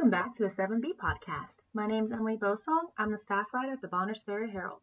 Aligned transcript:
Welcome 0.00 0.18
back 0.18 0.34
to 0.36 0.42
the 0.42 0.48
7B 0.48 0.96
podcast. 0.96 1.58
My 1.74 1.86
name 1.86 2.04
is 2.04 2.12
Emily 2.12 2.38
Bosong. 2.38 2.88
I'm 2.96 3.10
the 3.10 3.18
staff 3.18 3.52
writer 3.52 3.74
at 3.74 3.82
the 3.82 3.88
Bonners 3.88 4.22
Ferry 4.22 4.50
Herald. 4.50 4.80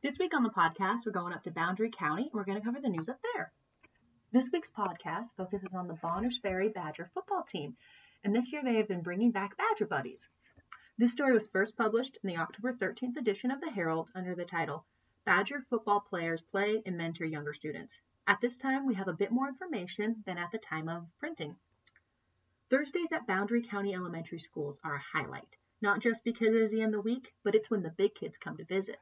This 0.00 0.16
week 0.16 0.32
on 0.32 0.44
the 0.44 0.48
podcast, 0.50 1.04
we're 1.04 1.10
going 1.10 1.32
up 1.32 1.42
to 1.42 1.50
Boundary 1.50 1.90
County 1.90 2.22
and 2.22 2.32
we're 2.32 2.44
going 2.44 2.56
to 2.56 2.64
cover 2.64 2.80
the 2.80 2.88
news 2.88 3.08
up 3.08 3.18
there. 3.34 3.50
This 4.30 4.48
week's 4.52 4.70
podcast 4.70 5.34
focuses 5.36 5.74
on 5.74 5.88
the 5.88 5.98
Bonners 6.00 6.38
Ferry 6.38 6.68
Badger 6.68 7.10
football 7.12 7.42
team, 7.42 7.76
and 8.22 8.32
this 8.32 8.52
year 8.52 8.62
they 8.62 8.76
have 8.76 8.86
been 8.86 9.02
bringing 9.02 9.32
back 9.32 9.56
Badger 9.56 9.86
Buddies. 9.86 10.28
This 10.96 11.10
story 11.10 11.32
was 11.32 11.48
first 11.48 11.76
published 11.76 12.16
in 12.22 12.28
the 12.28 12.38
October 12.38 12.72
13th 12.74 13.16
edition 13.16 13.50
of 13.50 13.60
the 13.60 13.72
Herald 13.72 14.08
under 14.14 14.36
the 14.36 14.44
title 14.44 14.84
Badger 15.24 15.62
Football 15.62 15.98
Players 15.98 16.42
Play 16.42 16.80
and 16.86 16.96
Mentor 16.96 17.24
Younger 17.24 17.54
Students. 17.54 18.00
At 18.28 18.40
this 18.40 18.56
time, 18.56 18.86
we 18.86 18.94
have 18.94 19.08
a 19.08 19.14
bit 19.14 19.32
more 19.32 19.48
information 19.48 20.22
than 20.26 20.38
at 20.38 20.52
the 20.52 20.58
time 20.58 20.88
of 20.88 21.08
printing. 21.18 21.56
Thursdays 22.72 23.12
at 23.12 23.26
Boundary 23.26 23.60
County 23.60 23.92
Elementary 23.92 24.38
Schools 24.38 24.80
are 24.82 24.94
a 24.94 24.98
highlight, 24.98 25.58
not 25.82 26.00
just 26.00 26.24
because 26.24 26.48
it 26.48 26.62
is 26.62 26.70
the 26.70 26.80
end 26.80 26.94
of 26.94 27.02
the 27.04 27.10
week, 27.10 27.34
but 27.44 27.54
it's 27.54 27.70
when 27.70 27.82
the 27.82 27.90
big 27.90 28.14
kids 28.14 28.38
come 28.38 28.56
to 28.56 28.64
visit. 28.64 28.96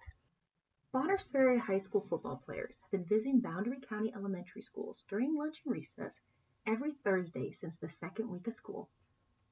Bonners 0.91 1.23
Ferry 1.31 1.57
High 1.57 1.79
School 1.79 2.01
football 2.01 2.43
players 2.45 2.81
have 2.83 2.91
been 2.91 3.05
visiting 3.05 3.39
Boundary 3.39 3.79
County 3.89 4.13
Elementary 4.13 4.63
Schools 4.63 5.05
during 5.09 5.37
lunch 5.37 5.63
and 5.65 5.73
recess 5.73 6.21
every 6.67 6.95
Thursday 7.05 7.53
since 7.53 7.79
the 7.79 7.89
second 7.89 8.29
week 8.29 8.49
of 8.49 8.55
school. 8.55 8.91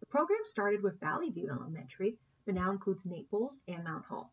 The 0.01 0.07
program 0.07 0.41
started 0.43 0.83
with 0.83 0.99
Valley 0.99 1.31
View 1.31 1.51
Elementary, 1.53 2.19
but 2.45 2.57
now 2.57 2.73
includes 2.73 3.07
Naples 3.07 3.63
and 3.69 3.85
Mount 3.85 4.05
Hall. 4.07 4.33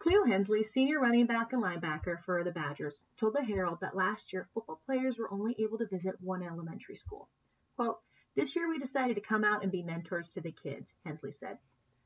Cleo 0.00 0.24
Hensley, 0.24 0.64
senior 0.64 0.98
running 0.98 1.26
back 1.26 1.52
and 1.52 1.62
linebacker 1.62 2.20
for 2.24 2.42
the 2.42 2.50
Badgers, 2.50 3.04
told 3.16 3.36
the 3.36 3.44
Herald 3.44 3.82
that 3.82 3.94
last 3.94 4.32
year 4.32 4.48
football 4.52 4.80
players 4.84 5.16
were 5.16 5.32
only 5.32 5.54
able 5.60 5.78
to 5.78 5.86
visit 5.86 6.20
one 6.20 6.42
elementary 6.42 6.96
school. 6.96 7.28
Quote, 7.76 8.00
this 8.34 8.56
year 8.56 8.68
we 8.68 8.78
decided 8.78 9.14
to 9.14 9.20
come 9.20 9.44
out 9.44 9.62
and 9.62 9.70
be 9.70 9.82
mentors 9.82 10.30
to 10.30 10.40
the 10.40 10.52
kids, 10.52 10.94
Hensley 11.04 11.32
said. 11.32 11.58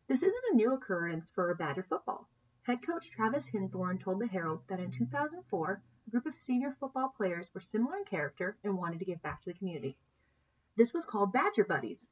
This 0.08 0.22
isn't 0.22 0.52
a 0.52 0.56
new 0.56 0.72
occurrence 0.72 1.30
for 1.30 1.54
Badger 1.54 1.82
football. 1.82 2.28
Head 2.62 2.82
coach 2.82 3.10
Travis 3.10 3.48
Hinthorn 3.48 4.00
told 4.00 4.20
the 4.20 4.26
Herald 4.26 4.62
that 4.68 4.80
in 4.80 4.90
2004, 4.90 5.82
a 6.06 6.10
group 6.10 6.26
of 6.26 6.34
senior 6.34 6.76
football 6.80 7.08
players 7.08 7.48
were 7.54 7.60
similar 7.60 7.96
in 7.96 8.04
character 8.04 8.56
and 8.64 8.76
wanted 8.76 8.98
to 8.98 9.04
give 9.04 9.22
back 9.22 9.40
to 9.42 9.52
the 9.52 9.58
community. 9.58 9.96
This 10.76 10.92
was 10.92 11.04
called 11.04 11.32
Badger 11.32 11.64
Buddies. 11.64 12.06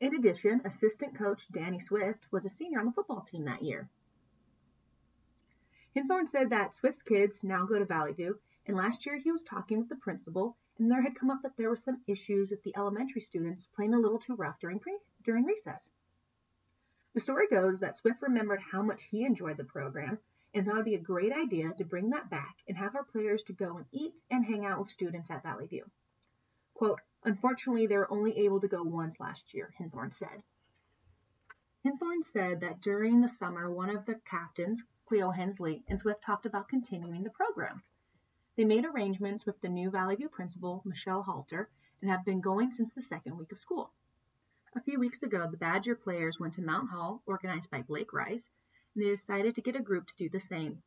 In 0.00 0.14
addition, 0.14 0.62
assistant 0.64 1.16
coach 1.16 1.50
Danny 1.50 1.78
Swift 1.78 2.26
was 2.30 2.44
a 2.44 2.50
senior 2.50 2.80
on 2.80 2.86
the 2.86 2.92
football 2.92 3.20
team 3.20 3.44
that 3.44 3.62
year. 3.62 3.88
Hinthorn 5.94 6.26
said 6.26 6.50
that 6.50 6.74
Swift's 6.74 7.02
kids 7.02 7.44
now 7.44 7.66
go 7.66 7.78
to 7.78 7.84
Valley 7.84 8.12
View, 8.12 8.38
and 8.66 8.76
last 8.76 9.06
year 9.06 9.16
he 9.16 9.30
was 9.30 9.42
talking 9.42 9.78
with 9.78 9.88
the 9.88 9.96
principal 9.96 10.56
and 10.82 10.90
there 10.90 11.00
had 11.00 11.14
come 11.14 11.30
up 11.30 11.42
that 11.42 11.56
there 11.56 11.70
were 11.70 11.76
some 11.76 12.02
issues 12.08 12.50
with 12.50 12.60
the 12.64 12.74
elementary 12.76 13.20
students 13.20 13.68
playing 13.76 13.94
a 13.94 13.98
little 14.00 14.18
too 14.18 14.34
rough 14.34 14.58
during, 14.58 14.80
pre- 14.80 14.98
during 15.22 15.44
recess. 15.44 15.80
The 17.14 17.20
story 17.20 17.46
goes 17.46 17.78
that 17.80 17.94
Swift 17.94 18.20
remembered 18.20 18.60
how 18.60 18.82
much 18.82 19.04
he 19.04 19.24
enjoyed 19.24 19.58
the 19.58 19.64
program 19.64 20.18
and 20.52 20.66
thought 20.66 20.74
it'd 20.74 20.84
be 20.84 20.96
a 20.96 20.98
great 20.98 21.32
idea 21.32 21.72
to 21.74 21.84
bring 21.84 22.10
that 22.10 22.30
back 22.30 22.56
and 22.66 22.76
have 22.76 22.96
our 22.96 23.04
players 23.04 23.44
to 23.44 23.52
go 23.52 23.76
and 23.76 23.86
eat 23.92 24.20
and 24.28 24.44
hang 24.44 24.66
out 24.66 24.80
with 24.80 24.90
students 24.90 25.30
at 25.30 25.44
Valley 25.44 25.68
View. 25.68 25.88
Quote, 26.74 26.98
Unfortunately, 27.22 27.86
they 27.86 27.96
were 27.96 28.12
only 28.12 28.36
able 28.38 28.58
to 28.60 28.66
go 28.66 28.82
once 28.82 29.20
last 29.20 29.54
year, 29.54 29.72
Hinthorn 29.78 30.12
said. 30.12 30.42
Hinthorn 31.84 32.24
said 32.24 32.62
that 32.62 32.80
during 32.80 33.20
the 33.20 33.28
summer, 33.28 33.70
one 33.70 33.90
of 33.90 34.04
the 34.04 34.16
captains, 34.16 34.82
Cleo 35.06 35.30
Hensley, 35.30 35.84
and 35.86 36.00
Swift 36.00 36.24
talked 36.24 36.44
about 36.44 36.68
continuing 36.68 37.22
the 37.22 37.30
program. 37.30 37.84
They 38.54 38.64
made 38.66 38.84
arrangements 38.84 39.46
with 39.46 39.60
the 39.62 39.70
new 39.70 39.90
Valley 39.90 40.16
View 40.16 40.28
principal, 40.28 40.82
Michelle 40.84 41.22
Halter, 41.22 41.70
and 42.02 42.10
have 42.10 42.24
been 42.24 42.42
going 42.42 42.70
since 42.70 42.94
the 42.94 43.00
second 43.00 43.38
week 43.38 43.50
of 43.50 43.58
school. 43.58 43.92
A 44.74 44.82
few 44.82 44.98
weeks 44.98 45.22
ago, 45.22 45.48
the 45.50 45.56
Badger 45.56 45.94
players 45.94 46.38
went 46.38 46.54
to 46.54 46.62
Mount 46.62 46.90
Hall, 46.90 47.22
organized 47.24 47.70
by 47.70 47.80
Blake 47.80 48.12
Rice, 48.12 48.50
and 48.94 49.02
they 49.02 49.08
decided 49.08 49.54
to 49.54 49.62
get 49.62 49.76
a 49.76 49.80
group 49.80 50.06
to 50.06 50.16
do 50.16 50.28
the 50.28 50.38
same. 50.38 50.82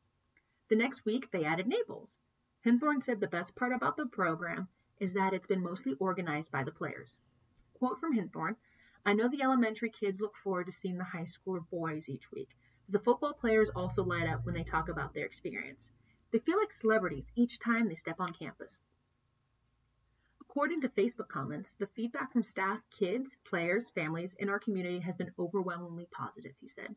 The 0.70 0.76
next 0.76 1.06
week, 1.06 1.32
they 1.32 1.44
added 1.44 1.68
Naples. 1.68 2.20
Hinthorn 2.64 3.02
said 3.02 3.20
the 3.20 3.28
best 3.28 3.56
part 3.56 3.74
about 3.74 3.98
the 3.98 4.06
program 4.06 4.68
is 5.00 5.14
that 5.14 5.34
it's 5.34 5.48
been 5.48 5.64
mostly 5.64 5.94
organized 5.96 6.52
by 6.52 6.64
the 6.64 6.72
players. 6.72 7.18
Quote 7.74 8.00
from 8.00 8.14
Hinthorn 8.14 8.58
I 9.08 9.14
know 9.14 9.28
the 9.28 9.42
elementary 9.42 9.90
kids 9.90 10.22
look 10.22 10.36
forward 10.36 10.68
to 10.68 10.72
seeing 10.72 10.98
the 10.98 11.04
high 11.04 11.26
school 11.26 11.60
boys 11.72 12.10
each 12.10 12.32
week. 12.32 12.50
The 12.90 13.00
football 13.00 13.34
players 13.34 13.70
also 13.70 14.04
light 14.04 14.30
up 14.30 14.46
when 14.46 14.54
they 14.54 14.64
talk 14.64 14.90
about 14.90 15.16
their 15.16 15.26
experience. 15.26 15.92
They 16.32 16.40
feel 16.40 16.58
like 16.58 16.72
celebrities 16.72 17.32
each 17.36 17.60
time 17.60 17.88
they 17.88 17.96
step 17.96 18.20
on 18.20 18.34
campus. 18.34 18.80
According 20.42 20.82
to 20.82 20.90
Facebook 20.90 21.28
comments, 21.28 21.74
the 21.74 21.88
feedback 21.88 22.32
from 22.32 22.44
staff, 22.44 22.82
kids, 22.90 23.36
players, 23.44 23.90
families 23.90 24.36
in 24.36 24.50
our 24.50 24.60
community 24.60 25.00
has 25.00 25.18
been 25.18 25.34
overwhelmingly 25.38 26.08
positive, 26.12 26.56
he 26.62 26.68
said. 26.68 26.96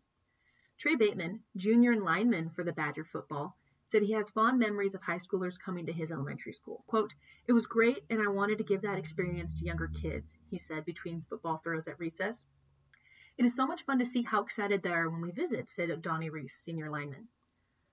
Trey 0.78 0.94
Bateman, 0.94 1.42
junior 1.56 1.90
and 1.90 2.04
lineman 2.04 2.50
for 2.50 2.62
the 2.62 2.72
Badger 2.72 3.02
football, 3.02 3.56
said 3.88 4.02
he 4.02 4.12
has 4.12 4.30
fond 4.30 4.58
memories 4.58 4.94
of 4.94 5.02
high 5.02 5.18
schoolers 5.18 5.58
coming 5.58 5.86
to 5.86 5.92
his 5.92 6.12
elementary 6.12 6.52
school. 6.52 6.84
Quote, 6.86 7.14
It 7.46 7.52
was 7.52 7.66
great 7.66 8.04
and 8.10 8.22
I 8.22 8.28
wanted 8.28 8.58
to 8.58 8.64
give 8.64 8.82
that 8.82 8.98
experience 8.98 9.54
to 9.54 9.64
younger 9.64 9.88
kids, 9.88 10.36
he 10.50 10.58
said 10.58 10.84
between 10.84 11.24
football 11.28 11.56
throws 11.58 11.88
at 11.88 11.98
recess. 11.98 12.44
It 13.36 13.44
is 13.44 13.56
so 13.56 13.66
much 13.66 13.82
fun 13.82 13.98
to 13.98 14.04
see 14.04 14.22
how 14.22 14.42
excited 14.42 14.82
they 14.82 14.92
are 14.92 15.08
when 15.08 15.20
we 15.20 15.32
visit, 15.32 15.68
said 15.68 16.00
Donnie 16.02 16.30
Reese, 16.30 16.54
senior 16.54 16.90
lineman. 16.90 17.28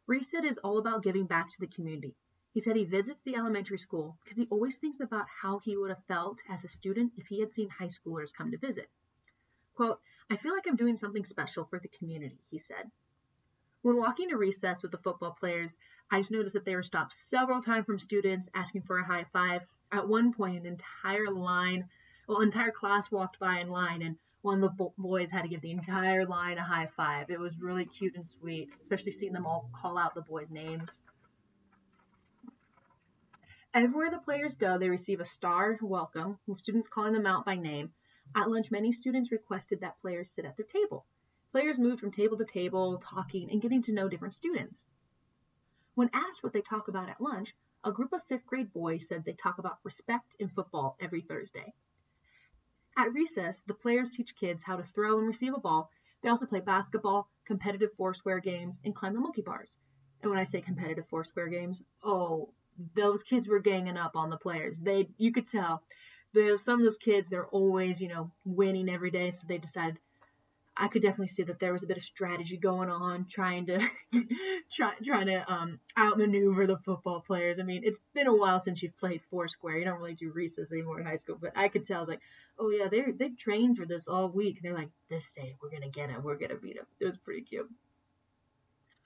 Reese 0.08 0.36
is 0.36 0.60
all 0.60 0.78
about 0.78 1.04
giving 1.04 1.26
back 1.26 1.50
to 1.50 1.60
the 1.60 1.68
community. 1.68 2.16
He 2.54 2.60
said 2.60 2.76
he 2.76 2.86
visits 2.86 3.24
the 3.24 3.36
elementary 3.36 3.80
school 3.80 4.18
because 4.24 4.38
he 4.38 4.48
always 4.52 4.78
thinks 4.78 5.00
about 5.00 5.28
how 5.28 5.60
he 5.60 5.76
would 5.76 5.90
have 5.90 6.04
felt 6.06 6.42
as 6.48 6.64
a 6.64 6.68
student 6.70 7.14
if 7.18 7.28
he 7.28 7.40
had 7.40 7.54
seen 7.54 7.70
high 7.70 7.88
schoolers 7.88 8.34
come 8.34 8.52
to 8.52 8.58
visit. 8.58 8.90
Quote, 9.74 10.00
I 10.30 10.36
feel 10.38 10.54
like 10.54 10.68
I'm 10.68 10.76
doing 10.76 10.96
something 10.96 11.26
special 11.26 11.66
for 11.66 11.80
the 11.80 11.88
community, 11.88 12.40
he 12.50 12.60
said. 12.60 12.90
When 13.82 13.98
walking 13.98 14.30
to 14.30 14.38
recess 14.38 14.82
with 14.82 14.92
the 14.92 14.98
football 15.00 15.32
players, 15.32 15.76
I 16.10 16.20
just 16.20 16.32
noticed 16.32 16.54
that 16.54 16.66
they 16.66 16.76
were 16.76 16.84
stopped 16.84 17.14
several 17.14 17.62
times 17.62 17.86
from 17.86 18.00
students 18.00 18.50
asking 18.54 18.84
for 18.84 19.00
a 19.00 19.06
high 19.06 19.26
five. 19.34 19.64
At 19.92 20.08
one 20.08 20.34
point, 20.34 20.58
an 20.58 20.66
entire 20.66 21.30
line, 21.30 21.90
well, 22.28 22.42
entire 22.42 22.72
class 22.72 23.12
walked 23.12 23.40
by 23.40 23.60
in 23.60 23.70
line, 23.70 24.02
and 24.02 24.18
one 24.46 24.64
of 24.64 24.78
the 24.78 24.90
boys 25.00 25.32
had 25.32 25.42
to 25.42 25.48
give 25.48 25.62
the 25.62 25.72
entire 25.72 26.24
line 26.24 26.60
a 26.60 26.64
high 26.64 26.86
five. 26.96 27.32
It 27.32 27.40
was 27.40 27.58
really 27.58 27.86
cute 27.86 28.14
and 28.14 28.24
sweet, 28.24 28.70
especially 28.80 29.12
seeing 29.12 29.34
them 29.34 29.48
all 29.48 29.72
call 29.74 29.98
out 29.98 30.14
the 30.14 30.22
boys' 30.22 30.52
names. 30.52 30.96
Everywhere 33.74 34.12
the 34.12 34.20
players 34.20 34.54
go, 34.54 34.78
they 34.78 34.92
receive 34.92 35.20
a 35.20 35.26
star 35.26 35.80
welcome, 35.82 36.38
with 36.46 36.62
students 36.62 36.88
calling 36.88 37.14
them 37.14 37.26
out 37.26 37.44
by 37.44 37.56
name. 37.56 37.92
At 38.36 38.48
lunch, 38.48 38.70
many 38.70 38.92
students 38.92 39.32
requested 39.32 39.82
that 39.82 40.00
players 40.00 40.30
sit 40.30 40.46
at 40.46 40.56
their 40.58 40.66
table. 40.68 41.08
Players 41.52 41.80
moved 41.80 42.00
from 42.00 42.12
table 42.12 42.38
to 42.38 42.46
table, 42.46 43.00
talking 43.00 43.50
and 43.50 43.64
getting 43.64 43.82
to 43.82 43.94
know 43.94 44.08
different 44.08 44.36
students. 44.36 44.86
When 45.96 46.12
asked 46.14 46.44
what 46.44 46.54
they 46.54 46.62
talk 46.62 46.88
about 46.88 47.10
at 47.10 47.20
lunch, 47.20 47.56
a 47.84 47.92
group 47.92 48.14
of 48.14 48.22
fifth 48.30 48.46
grade 48.46 48.72
boys 48.72 49.08
said 49.08 49.26
they 49.26 49.34
talk 49.34 49.58
about 49.58 49.80
respect 49.84 50.36
in 50.40 50.50
football 50.50 50.98
every 51.00 51.22
Thursday. 51.22 51.74
At 52.98 53.14
recess, 53.14 53.64
the 53.64 53.74
players 53.74 54.12
teach 54.12 54.36
kids 54.36 54.64
how 54.64 54.78
to 54.78 54.84
throw 54.84 55.18
and 55.18 55.28
receive 55.28 55.54
a 55.54 55.60
ball. 55.60 55.90
They 56.22 56.30
also 56.30 56.46
play 56.46 56.62
basketball, 56.62 57.30
competitive 57.46 57.92
foursquare 57.98 58.40
games, 58.40 58.80
and 58.84 58.96
climb 58.96 59.14
the 59.14 59.20
monkey 59.20 59.42
bars. 59.42 59.76
And 60.22 60.32
when 60.32 60.40
I 60.40 60.44
say 60.44 60.62
competitive 60.62 61.08
foursquare 61.10 61.48
games, 61.48 61.84
oh, 62.04 62.50
those 62.96 63.24
kids 63.24 63.48
were 63.48 63.60
ganging 63.60 63.98
up 63.98 64.16
on 64.16 64.30
the 64.30 64.38
players. 64.38 64.80
They, 64.80 65.10
you 65.18 65.32
could 65.32 65.46
tell, 65.46 65.84
the, 66.34 66.58
some 66.58 66.80
of 66.80 66.86
those 66.86 66.98
kids, 66.98 67.28
they're 67.28 67.48
always, 67.48 68.02
you 68.02 68.08
know, 68.08 68.32
winning 68.44 68.90
every 68.90 69.12
day. 69.12 69.32
So 69.32 69.46
they 69.48 69.58
decided, 69.58 70.00
I 70.78 70.90
could 70.90 71.02
definitely 71.02 71.30
see 71.30 71.44
that 71.44 71.60
there 71.60 71.72
was 71.72 71.84
a 71.84 71.88
bit 71.88 71.96
of 71.96 72.04
strategy 72.04 72.58
going 72.58 72.90
on, 72.90 73.28
trying 73.30 73.68
to 73.68 73.80
try, 74.72 74.94
trying 75.04 75.28
to 75.28 75.52
um, 75.52 75.80
outmaneuver 75.98 76.68
the 76.68 76.78
football 76.78 77.22
players. 77.22 77.60
I 77.60 77.64
mean, 77.64 77.84
it's 77.86 78.02
been 78.14 78.28
a 78.28 78.36
while 78.36 78.60
since 78.60 78.84
you've 78.84 78.98
played 78.98 79.22
Foursquare. 79.32 79.78
You 79.78 79.86
don't 79.86 80.00
really 80.00 80.16
do 80.16 80.32
recess 80.32 80.74
anymore 80.74 81.00
in 81.00 81.06
high 81.06 81.16
school, 81.16 81.38
but 81.40 81.54
I 81.56 81.70
could 81.70 81.86
tell 81.86 82.06
like, 82.06 82.20
oh 82.60 82.72
yeah, 82.72 82.90
they 82.90 83.12
they've 83.12 83.38
trained 83.38 83.78
for 83.78 83.86
this 83.86 84.10
all 84.10 84.30
week. 84.30 84.60
They're 84.62 84.74
like, 84.74 84.90
this 85.10 85.34
day 85.34 85.56
we're 85.62 85.72
gonna 85.72 85.90
get 85.90 86.10
him, 86.10 86.24
we're 86.24 86.38
gonna 86.38 86.56
beat 86.56 86.76
him. 86.76 86.86
It 87.00 87.06
was 87.06 87.18
pretty 87.18 87.42
cute. 87.42 87.70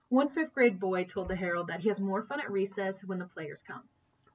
One 0.10 0.30
fifth 0.30 0.56
grade 0.56 0.80
boy 0.80 1.04
told 1.04 1.28
the 1.28 1.36
Herald 1.36 1.68
that 1.68 1.82
he 1.82 1.90
has 1.90 2.02
more 2.02 2.24
fun 2.24 2.40
at 2.40 2.50
recess 2.50 3.04
when 3.04 3.20
the 3.20 3.26
players 3.26 3.62
come. 3.62 3.84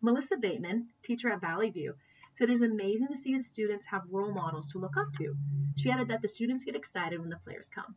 Melissa 0.01 0.37
Bateman, 0.37 0.91
teacher 1.03 1.31
at 1.31 1.41
Valley 1.41 1.71
View, 1.71 1.95
said 2.35 2.51
it 2.51 2.53
is 2.53 2.63
amazing 2.63 3.09
to 3.09 3.17
see 3.17 3.35
the 3.35 3.43
students 3.43 3.87
have 3.87 4.03
role 4.11 4.33
models 4.33 4.73
to 4.73 4.79
look 4.79 4.97
up 4.97 5.13
to. 5.15 5.37
She 5.77 5.91
added 5.91 6.09
that 6.09 6.21
the 6.21 6.29
students 6.29 6.65
get 6.65 6.77
excited 6.77 7.21
when 7.21 7.29
the 7.29 7.39
players 7.39 7.69
come. 7.69 7.95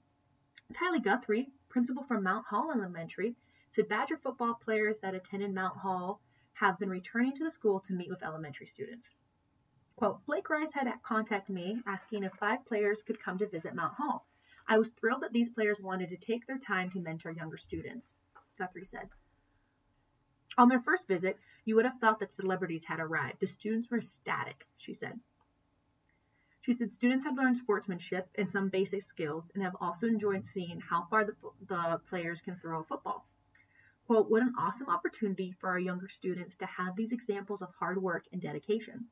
Kylie 0.74 1.04
Guthrie, 1.04 1.50
principal 1.70 2.04
from 2.04 2.24
Mount 2.24 2.46
Hall 2.46 2.72
Elementary, 2.72 3.36
said 3.72 3.88
Badger 3.88 4.18
football 4.18 4.54
players 4.54 5.00
that 5.02 5.16
attended 5.16 5.54
Mount 5.54 5.78
Hall 5.78 6.22
have 6.54 6.80
been 6.80 6.90
returning 6.90 7.34
to 7.34 7.44
the 7.44 7.52
school 7.52 7.80
to 7.82 7.94
meet 7.94 8.10
with 8.10 8.24
elementary 8.24 8.66
students. 8.66 9.10
Quote, 9.96 10.24
Blake 10.26 10.50
Rice 10.50 10.74
had 10.74 10.92
contacted 11.02 11.56
me 11.56 11.82
asking 11.88 12.24
if 12.24 12.34
five 12.34 12.66
players 12.66 13.02
could 13.02 13.20
come 13.20 13.38
to 13.40 13.48
visit 13.48 13.76
Mount 13.76 13.96
Hall. 13.96 14.28
I 14.68 14.78
was 14.78 14.90
thrilled 14.90 15.24
that 15.24 15.34
these 15.34 15.50
players 15.50 15.80
wanted 15.80 16.10
to 16.10 16.18
take 16.18 16.46
their 16.46 16.60
time 16.60 16.90
to 16.92 17.00
mentor 17.00 17.32
younger 17.32 17.58
students, 17.58 18.14
Guthrie 18.58 18.86
said. 18.86 19.10
On 20.58 20.70
their 20.70 20.80
first 20.80 21.08
visit, 21.08 21.38
you 21.66 21.76
would 21.76 21.86
have 21.86 22.00
thought 22.00 22.20
that 22.20 22.32
celebrities 22.32 22.86
had 22.86 23.00
arrived. 23.00 23.40
The 23.40 23.48
students 23.48 23.90
were 23.90 23.98
ecstatic, 23.98 24.68
she 24.78 24.94
said. 24.94 25.20
She 26.62 26.74
said 26.74 26.92
students 26.92 27.24
had 27.24 27.38
learned 27.38 27.58
sportsmanship 27.58 28.28
and 28.36 28.50
some 28.50 28.70
basic 28.70 29.02
skills 29.04 29.52
and 29.54 29.64
have 29.64 29.78
also 29.80 30.08
enjoyed 30.08 30.44
seeing 30.44 30.80
how 30.80 31.06
far 31.10 31.24
the, 31.24 31.36
the 31.68 32.02
players 32.10 32.42
can 32.42 32.58
throw 32.58 32.82
a 32.82 32.84
football. 32.84 33.26
Quote, 34.08 34.30
what 34.30 34.42
an 34.42 34.54
awesome 34.58 34.90
opportunity 34.90 35.52
for 35.60 35.70
our 35.70 35.80
younger 35.80 36.08
students 36.10 36.56
to 36.58 36.66
have 36.66 36.96
these 36.96 37.12
examples 37.12 37.62
of 37.62 37.74
hard 37.76 38.02
work 38.02 38.26
and 38.32 38.42
dedication. 38.42 39.08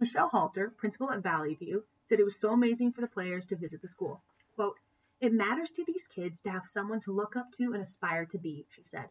Michelle 0.00 0.28
Halter, 0.28 0.70
principal 0.70 1.10
at 1.10 1.22
Valley 1.22 1.54
View, 1.54 1.84
said 2.04 2.18
it 2.18 2.24
was 2.24 2.36
so 2.38 2.52
amazing 2.52 2.92
for 2.92 3.02
the 3.02 3.06
players 3.06 3.46
to 3.46 3.56
visit 3.56 3.82
the 3.82 3.88
school. 3.88 4.22
Quote, 4.54 4.78
it 5.20 5.32
matters 5.32 5.70
to 5.72 5.84
these 5.84 6.06
kids 6.06 6.42
to 6.42 6.50
have 6.50 6.66
someone 6.66 7.00
to 7.00 7.12
look 7.12 7.36
up 7.36 7.52
to 7.52 7.72
and 7.72 7.82
aspire 7.82 8.24
to 8.26 8.38
be, 8.38 8.66
she 8.70 8.82
said. 8.84 9.08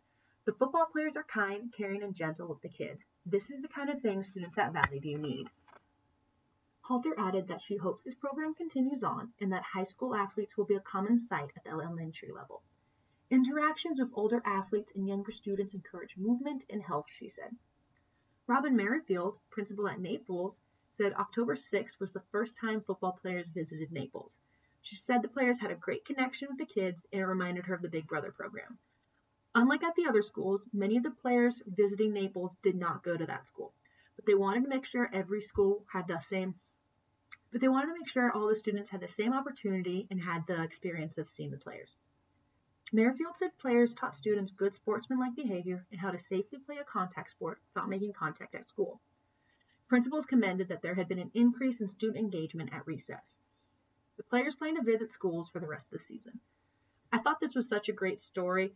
The 0.49 0.55
football 0.55 0.87
players 0.87 1.15
are 1.15 1.23
kind, 1.25 1.71
caring, 1.71 2.01
and 2.01 2.15
gentle 2.15 2.47
with 2.47 2.59
the 2.61 2.69
kids. 2.69 3.05
This 3.23 3.51
is 3.51 3.61
the 3.61 3.67
kind 3.67 3.87
of 3.91 4.01
thing 4.01 4.23
students 4.23 4.57
at 4.57 4.73
Valley 4.73 4.97
View 4.97 5.19
need. 5.19 5.47
Halter 6.81 7.13
added 7.19 7.45
that 7.45 7.61
she 7.61 7.77
hopes 7.77 8.03
this 8.03 8.15
program 8.15 8.55
continues 8.55 9.03
on 9.03 9.31
and 9.39 9.53
that 9.53 9.61
high 9.61 9.83
school 9.83 10.15
athletes 10.15 10.57
will 10.57 10.65
be 10.65 10.73
a 10.73 10.79
common 10.79 11.17
sight 11.17 11.51
at 11.55 11.63
the 11.63 11.69
elementary 11.69 12.31
level. 12.31 12.63
Interactions 13.29 13.99
with 13.99 14.09
older 14.15 14.41
athletes 14.43 14.91
and 14.95 15.07
younger 15.07 15.29
students 15.29 15.75
encourage 15.75 16.17
movement 16.17 16.65
and 16.67 16.81
health, 16.81 17.11
she 17.11 17.29
said. 17.29 17.55
Robin 18.47 18.75
Merrifield, 18.75 19.37
principal 19.51 19.87
at 19.87 19.99
Naples, 19.99 20.61
said 20.89 21.13
October 21.13 21.53
6th 21.53 21.99
was 21.99 22.11
the 22.11 22.25
first 22.31 22.57
time 22.57 22.81
football 22.81 23.11
players 23.11 23.49
visited 23.49 23.91
Naples. 23.91 24.39
She 24.81 24.95
said 24.95 25.21
the 25.21 25.27
players 25.27 25.59
had 25.59 25.69
a 25.69 25.75
great 25.75 26.05
connection 26.05 26.47
with 26.49 26.57
the 26.57 26.65
kids 26.65 27.05
and 27.13 27.21
it 27.21 27.25
reminded 27.27 27.67
her 27.67 27.75
of 27.75 27.83
the 27.83 27.87
Big 27.87 28.07
Brother 28.07 28.31
program. 28.31 28.79
Unlike 29.59 29.83
at 29.83 29.95
the 29.95 30.07
other 30.07 30.21
schools, 30.21 30.65
many 30.71 30.95
of 30.95 31.03
the 31.03 31.11
players 31.11 31.61
visiting 31.67 32.13
Naples 32.13 32.55
did 32.61 32.75
not 32.75 33.03
go 33.03 33.17
to 33.17 33.25
that 33.25 33.45
school, 33.45 33.73
but 34.15 34.25
they 34.25 34.33
wanted 34.33 34.63
to 34.63 34.69
make 34.69 34.85
sure 34.85 35.09
every 35.11 35.41
school 35.41 35.85
had 35.91 36.07
the 36.07 36.17
same 36.19 36.55
but 37.51 37.59
they 37.59 37.67
wanted 37.67 37.87
to 37.87 37.99
make 37.99 38.07
sure 38.07 38.31
all 38.31 38.47
the 38.47 38.55
students 38.55 38.89
had 38.89 39.01
the 39.01 39.07
same 39.09 39.33
opportunity 39.33 40.07
and 40.09 40.21
had 40.21 40.47
the 40.47 40.63
experience 40.63 41.17
of 41.17 41.27
seeing 41.27 41.51
the 41.51 41.57
players. 41.57 41.93
Merrifield 42.93 43.35
said 43.35 43.57
players 43.57 43.93
taught 43.93 44.15
students 44.15 44.51
good 44.51 44.73
sportsmanlike 44.73 45.35
behavior 45.35 45.85
and 45.91 45.99
how 45.99 46.11
to 46.11 46.19
safely 46.19 46.59
play 46.59 46.77
a 46.77 46.85
contact 46.85 47.31
sport 47.31 47.59
without 47.73 47.89
making 47.89 48.13
contact 48.13 48.55
at 48.55 48.69
school. 48.69 49.01
Principals 49.89 50.25
commended 50.25 50.69
that 50.69 50.81
there 50.81 50.95
had 50.95 51.09
been 51.09 51.19
an 51.19 51.31
increase 51.33 51.81
in 51.81 51.89
student 51.89 52.17
engagement 52.17 52.71
at 52.71 52.87
recess. 52.87 53.37
The 54.15 54.23
players 54.23 54.55
plan 54.55 54.75
to 54.77 54.83
visit 54.83 55.11
schools 55.11 55.49
for 55.49 55.59
the 55.59 55.67
rest 55.67 55.87
of 55.87 55.97
the 55.97 56.05
season. 56.05 56.39
I 57.11 57.17
thought 57.17 57.41
this 57.41 57.55
was 57.55 57.67
such 57.67 57.89
a 57.89 57.93
great 57.93 58.21
story. 58.21 58.73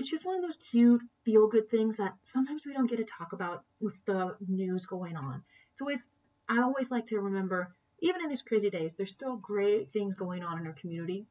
It's 0.00 0.10
just 0.10 0.24
one 0.24 0.36
of 0.36 0.42
those 0.42 0.56
cute, 0.56 1.02
feel 1.24 1.46
good 1.46 1.68
things 1.70 1.98
that 1.98 2.14
sometimes 2.24 2.64
we 2.66 2.72
don't 2.72 2.88
get 2.88 2.96
to 2.96 3.04
talk 3.04 3.32
about 3.32 3.64
with 3.80 3.94
the 4.06 4.34
news 4.48 4.86
going 4.86 5.16
on. 5.16 5.42
It's 5.72 5.82
always, 5.82 6.06
I 6.48 6.62
always 6.62 6.90
like 6.90 7.06
to 7.06 7.20
remember, 7.20 7.72
even 8.00 8.22
in 8.22 8.28
these 8.28 8.42
crazy 8.42 8.70
days, 8.70 8.94
there's 8.94 9.12
still 9.12 9.36
great 9.36 9.92
things 9.92 10.14
going 10.14 10.42
on 10.42 10.58
in 10.58 10.66
our 10.66 10.72
community 10.72 11.26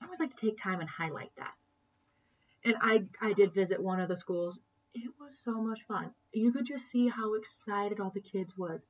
I 0.00 0.04
always 0.04 0.20
like 0.20 0.30
to 0.30 0.36
take 0.36 0.56
time 0.56 0.80
and 0.80 0.88
highlight 0.88 1.30
that. 1.36 1.54
And 2.64 2.76
I, 2.80 3.04
I 3.20 3.32
did 3.32 3.54
visit 3.54 3.82
one 3.82 4.00
of 4.00 4.08
the 4.08 4.16
schools. 4.16 4.60
It 4.94 5.10
was 5.20 5.38
so 5.38 5.52
much 5.52 5.82
fun. 5.82 6.12
You 6.32 6.52
could 6.52 6.66
just 6.66 6.88
see 6.88 7.08
how 7.08 7.34
excited 7.34 8.00
all 8.00 8.10
the 8.10 8.20
kids 8.20 8.56
was. 8.56 8.80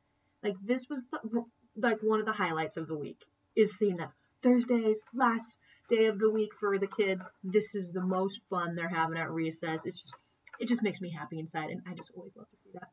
Like 0.43 0.57
this 0.63 0.89
was 0.89 1.05
the, 1.11 1.45
like 1.77 2.03
one 2.03 2.21
of 2.21 2.27
the 2.27 2.33
highlights 2.33 2.77
of 2.77 2.89
the 2.89 2.97
week 2.97 3.25
is 3.57 3.77
seeing 3.77 3.97
that 3.97 4.13
Thursdays, 4.43 5.03
last 5.13 5.59
day 5.89 6.07
of 6.07 6.19
the 6.19 6.31
week 6.31 6.55
for 6.55 6.79
the 6.79 6.87
kids. 6.87 7.31
This 7.43 7.75
is 7.75 7.91
the 7.91 8.03
most 8.03 8.41
fun 8.51 8.75
they're 8.75 8.89
having 8.89 9.19
at 9.19 9.31
recess. 9.31 9.87
It's 9.87 10.01
just 10.01 10.15
it 10.61 10.69
just 10.69 10.83
makes 10.83 11.01
me 11.01 11.11
happy 11.11 11.39
inside, 11.39 11.71
and 11.71 11.83
I 11.87 11.95
just 11.95 12.11
always 12.17 12.37
love 12.37 12.49
to 12.51 12.57
see 12.65 12.71
that. 12.75 12.89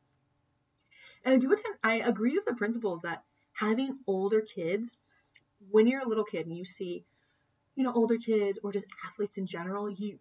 And 1.23 1.33
I 1.33 1.37
do 1.37 1.51
attend. 1.51 1.75
I 1.83 1.95
agree 1.95 2.33
with 2.33 2.45
the 2.45 2.55
principals 2.55 3.01
that 3.01 3.23
having 3.53 3.97
older 4.05 4.41
kids, 4.41 4.97
when 5.71 5.87
you're 5.87 6.01
a 6.01 6.07
little 6.07 6.25
kid 6.25 6.45
and 6.45 6.55
you 6.55 6.65
see 6.65 7.05
you 7.75 7.83
know, 7.83 7.93
older 7.93 8.17
kids 8.17 8.59
or 8.63 8.71
just 8.71 8.85
athletes 9.05 9.37
in 9.37 9.45
general, 9.45 9.89
you 9.89 10.17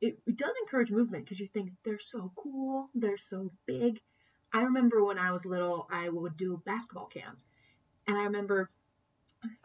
it, 0.00 0.18
it 0.26 0.36
does 0.36 0.52
encourage 0.62 0.90
movement 0.90 1.24
because 1.24 1.40
you 1.40 1.46
think 1.46 1.70
they're 1.84 1.98
so 1.98 2.32
cool, 2.36 2.88
they're 2.94 3.16
so 3.16 3.52
big. 3.66 4.00
I 4.52 4.62
remember 4.62 5.04
when 5.04 5.18
I 5.18 5.32
was 5.32 5.46
little, 5.46 5.86
I 5.90 6.08
would 6.08 6.36
do 6.36 6.60
basketball 6.64 7.06
camps, 7.06 7.44
and 8.06 8.16
I 8.16 8.24
remember 8.24 8.70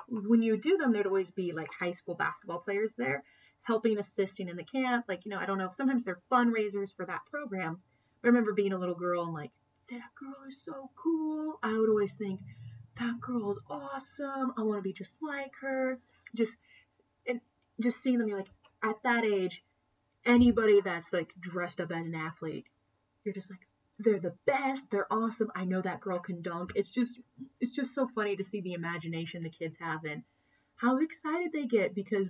when 0.08 0.42
you 0.42 0.58
do 0.58 0.78
them, 0.78 0.92
there'd 0.92 1.08
always 1.08 1.32
be 1.32 1.52
like 1.52 1.70
high 1.74 1.92
school 1.92 2.16
basketball 2.16 2.60
players 2.60 2.96
there 2.96 3.24
helping, 3.64 3.98
assisting 3.98 4.48
in 4.48 4.56
the 4.56 4.64
camp. 4.64 5.06
Like, 5.08 5.26
you 5.26 5.32
know, 5.32 5.38
I 5.38 5.46
don't 5.46 5.58
know 5.58 5.70
sometimes 5.72 6.04
they're 6.04 6.22
fundraisers 6.32 6.96
for 6.96 7.06
that 7.06 7.22
program. 7.30 7.82
But 8.22 8.28
I 8.28 8.30
remember 8.30 8.54
being 8.54 8.74
a 8.74 8.78
little 8.78 8.96
girl 8.96 9.24
and 9.24 9.34
like, 9.34 9.52
that 9.92 10.02
girl 10.20 10.48
is 10.48 10.62
so 10.64 10.90
cool. 10.96 11.60
I 11.64 11.78
would 11.78 11.90
always 11.90 12.14
think, 12.14 12.40
that 13.00 13.20
girl 13.22 13.52
is 13.52 13.60
awesome. 13.70 14.54
I 14.58 14.64
want 14.64 14.80
to 14.80 14.82
be 14.84 14.94
just 14.94 15.16
like 15.22 15.54
her. 15.62 16.00
Just 16.36 16.58
and 17.26 17.40
just 17.80 18.02
seeing 18.02 18.18
them, 18.18 18.28
you're 18.28 18.40
like, 18.40 18.50
at 18.84 19.02
that 19.04 19.24
age, 19.24 19.64
anybody 20.26 20.82
that's 20.82 21.14
like 21.14 21.34
dressed 21.40 21.80
up 21.80 21.92
as 21.92 22.06
an 22.06 22.16
athlete, 22.16 22.66
you're 23.24 23.34
just 23.34 23.50
like, 23.50 23.62
they're 24.00 24.20
the 24.20 24.36
best, 24.46 24.90
they're 24.90 25.12
awesome. 25.12 25.52
I 25.56 25.66
know 25.66 25.82
that 25.82 26.02
girl 26.02 26.20
can 26.20 26.42
dunk. 26.42 26.72
It's 26.76 26.92
just, 26.92 27.20
it's 27.60 27.72
just 27.72 27.94
so 27.94 28.08
funny 28.08 28.36
to 28.38 28.44
see 28.44 28.62
the 28.62 28.74
imagination 28.74 29.44
the 29.44 29.50
kids 29.50 29.78
have 29.80 30.06
and 30.06 30.24
how 30.76 30.98
excited 31.00 31.52
they 31.52 31.66
get 31.66 31.94
because 31.94 32.30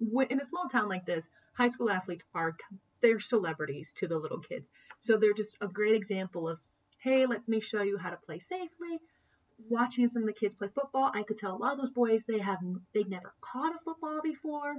in 0.00 0.40
a 0.40 0.44
small 0.44 0.68
town 0.68 0.88
like 0.88 1.04
this, 1.04 1.28
high 1.54 1.68
school 1.68 1.90
athletes 1.90 2.24
are 2.34 2.56
they're 3.00 3.20
celebrities 3.20 3.92
to 3.94 4.06
the 4.06 4.18
little 4.18 4.38
kids. 4.38 4.66
So 5.00 5.16
they're 5.16 5.34
just 5.34 5.56
a 5.60 5.66
great 5.66 5.96
example 5.96 6.48
of, 6.48 6.58
hey, 6.98 7.26
let 7.26 7.48
me 7.48 7.60
show 7.60 7.82
you 7.82 7.98
how 7.98 8.10
to 8.10 8.16
play 8.16 8.38
safely 8.38 9.00
watching 9.68 10.08
some 10.08 10.22
of 10.22 10.26
the 10.26 10.32
kids 10.32 10.54
play 10.54 10.68
football, 10.74 11.10
I 11.14 11.22
could 11.22 11.36
tell 11.36 11.54
a 11.54 11.58
lot 11.58 11.72
of 11.72 11.78
those 11.78 11.90
boys 11.90 12.24
they 12.24 12.38
have 12.38 12.58
they've 12.92 13.08
never 13.08 13.32
caught 13.40 13.74
a 13.74 13.78
football 13.84 14.20
before. 14.22 14.74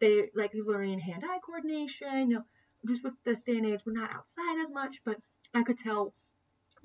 They 0.00 0.30
like 0.34 0.52
learning 0.54 1.00
hand-eye 1.00 1.40
coordination. 1.44 2.30
You 2.30 2.36
know, 2.36 2.44
just 2.86 3.04
with 3.04 3.14
this 3.24 3.42
day 3.42 3.56
and 3.56 3.66
age, 3.66 3.80
we're 3.84 3.92
not 3.92 4.12
outside 4.12 4.60
as 4.60 4.70
much, 4.70 4.96
but 5.04 5.18
I 5.54 5.62
could 5.62 5.78
tell 5.78 6.12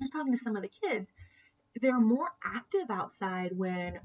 just 0.00 0.12
talking 0.12 0.32
to 0.32 0.38
some 0.38 0.56
of 0.56 0.62
the 0.62 0.70
kids, 0.82 1.12
they're 1.80 2.00
more 2.00 2.28
active 2.44 2.90
outside 2.90 3.52
when 3.56 4.00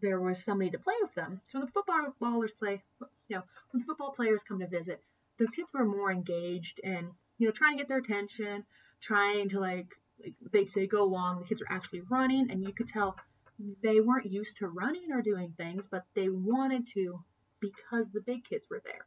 there 0.00 0.20
was 0.20 0.42
somebody 0.42 0.70
to 0.70 0.78
play 0.78 0.94
with 1.02 1.14
them. 1.14 1.40
So 1.46 1.58
when 1.58 1.66
the 1.66 1.72
footballers 1.72 2.52
play, 2.52 2.82
you 3.28 3.36
know, 3.36 3.42
when 3.70 3.80
the 3.80 3.84
football 3.84 4.12
players 4.12 4.42
come 4.42 4.60
to 4.60 4.66
visit, 4.66 5.02
the 5.38 5.46
kids 5.46 5.70
were 5.72 5.84
more 5.84 6.12
engaged 6.12 6.80
and 6.84 7.10
you 7.38 7.46
know 7.46 7.52
trying 7.52 7.76
to 7.76 7.78
get 7.78 7.88
their 7.88 7.98
attention, 7.98 8.64
trying 9.00 9.48
to 9.50 9.60
like 9.60 9.96
like 10.22 10.34
they'd 10.52 10.70
say 10.70 10.86
go 10.86 11.02
along, 11.02 11.40
the 11.40 11.46
kids 11.46 11.60
were 11.62 11.72
actually 11.72 12.02
running, 12.02 12.50
and 12.50 12.62
you 12.62 12.72
could 12.72 12.86
tell 12.86 13.16
they 13.82 14.00
weren't 14.00 14.30
used 14.30 14.58
to 14.58 14.68
running 14.68 15.12
or 15.12 15.22
doing 15.22 15.54
things, 15.56 15.86
but 15.86 16.04
they 16.14 16.28
wanted 16.28 16.86
to 16.86 17.22
because 17.60 18.10
the 18.10 18.20
big 18.20 18.44
kids 18.44 18.68
were 18.70 18.82
there. 18.84 19.06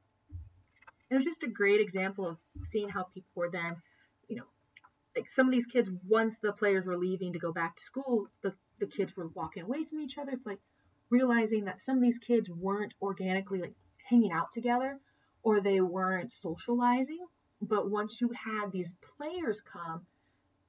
It 1.13 1.17
was 1.17 1.25
just 1.25 1.43
a 1.43 1.49
great 1.49 1.79
example 1.79 2.27
of 2.27 2.37
seeing 2.63 2.89
how 2.89 3.03
people 3.03 3.29
were 3.35 3.49
then, 3.49 3.75
you 4.27 4.37
know, 4.37 4.45
like 5.15 5.29
some 5.29 5.47
of 5.47 5.51
these 5.51 5.67
kids, 5.67 5.89
once 6.07 6.39
the 6.39 6.53
players 6.53 6.85
were 6.85 6.97
leaving 6.97 7.33
to 7.33 7.39
go 7.39 7.51
back 7.51 7.75
to 7.75 7.83
school, 7.83 8.27
the, 8.41 8.53
the 8.79 8.87
kids 8.87 9.15
were 9.15 9.27
walking 9.27 9.63
away 9.63 9.83
from 9.83 9.99
each 9.99 10.17
other. 10.17 10.31
It's 10.31 10.45
like 10.45 10.59
realizing 11.09 11.65
that 11.65 11.77
some 11.77 11.97
of 11.97 12.01
these 12.01 12.19
kids 12.19 12.49
weren't 12.49 12.93
organically 13.01 13.61
like 13.61 13.75
hanging 14.09 14.31
out 14.31 14.51
together 14.51 14.99
or 15.43 15.61
they 15.61 15.81
weren't 15.81 16.31
socializing. 16.31 17.25
But 17.61 17.89
once 17.89 18.19
you 18.19 18.31
had 18.33 18.71
these 18.71 18.97
players 19.17 19.61
come, 19.61 20.05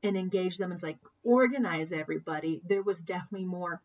and 0.04 0.18
engage 0.18 0.58
them 0.58 0.70
and 0.70 0.82
like 0.82 0.98
organize 1.24 1.92
everybody, 1.92 2.60
there 2.68 2.82
was 2.82 3.02
definitely 3.02 3.46
more 3.46 3.80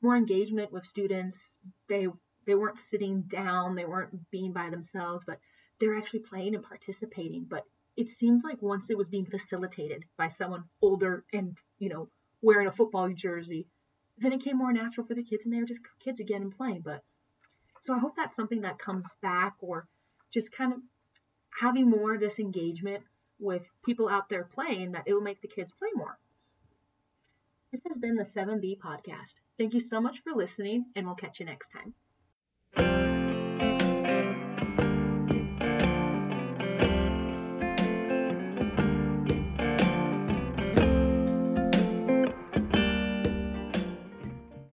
more 0.00 0.14
engagement 0.14 0.70
with 0.70 0.84
students. 0.84 1.58
They 1.88 2.06
they 2.48 2.54
weren't 2.54 2.78
sitting 2.78 3.24
down, 3.24 3.74
they 3.74 3.84
weren't 3.84 4.30
being 4.30 4.52
by 4.54 4.70
themselves, 4.70 5.22
but 5.22 5.38
they 5.78 5.86
were 5.86 5.98
actually 5.98 6.20
playing 6.20 6.54
and 6.54 6.64
participating. 6.64 7.44
But 7.44 7.62
it 7.94 8.08
seemed 8.08 8.42
like 8.42 8.62
once 8.62 8.88
it 8.88 8.96
was 8.96 9.10
being 9.10 9.26
facilitated 9.26 10.06
by 10.16 10.28
someone 10.28 10.64
older 10.80 11.24
and, 11.30 11.58
you 11.78 11.90
know, 11.90 12.08
wearing 12.40 12.66
a 12.66 12.72
football 12.72 13.10
jersey, 13.10 13.66
then 14.16 14.32
it 14.32 14.40
came 14.40 14.56
more 14.56 14.72
natural 14.72 15.06
for 15.06 15.14
the 15.14 15.22
kids 15.22 15.44
and 15.44 15.52
they 15.52 15.58
were 15.58 15.66
just 15.66 15.82
kids 16.00 16.20
again 16.20 16.40
and 16.40 16.56
playing. 16.56 16.80
But 16.80 17.02
so 17.80 17.94
I 17.94 17.98
hope 17.98 18.16
that's 18.16 18.34
something 18.34 18.62
that 18.62 18.78
comes 18.78 19.06
back 19.20 19.56
or 19.60 19.86
just 20.32 20.50
kind 20.50 20.72
of 20.72 20.78
having 21.50 21.90
more 21.90 22.14
of 22.14 22.20
this 22.20 22.38
engagement 22.38 23.04
with 23.38 23.68
people 23.84 24.08
out 24.08 24.30
there 24.30 24.44
playing 24.44 24.92
that 24.92 25.04
it 25.06 25.12
will 25.12 25.20
make 25.20 25.42
the 25.42 25.48
kids 25.48 25.70
play 25.72 25.90
more. 25.94 26.18
This 27.72 27.82
has 27.86 27.98
been 27.98 28.16
the 28.16 28.24
7B 28.24 28.78
podcast. 28.78 29.34
Thank 29.58 29.74
you 29.74 29.80
so 29.80 30.00
much 30.00 30.20
for 30.20 30.32
listening, 30.32 30.86
and 30.96 31.04
we'll 31.04 31.14
catch 31.14 31.40
you 31.40 31.44
next 31.44 31.68
time 31.68 31.92
thank 32.78 33.12
you 33.12 33.17